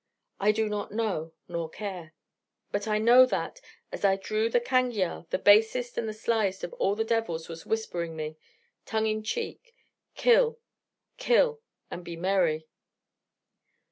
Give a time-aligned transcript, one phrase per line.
[0.39, 2.15] I do not know, nor care:
[2.71, 3.61] but I know that,
[3.91, 7.67] as I drew the cangiar, the basest and the slyest of all the devils was
[7.67, 8.35] whispering me,
[8.83, 9.75] tongue in cheek:
[10.15, 10.57] 'Kill,
[11.17, 11.61] kill
[11.91, 12.67] and be merry.'